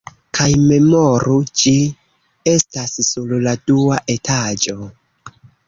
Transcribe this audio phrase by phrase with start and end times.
[0.37, 1.73] Kaj memoru, ĝi
[2.55, 4.91] estas sur la dua etaĝo.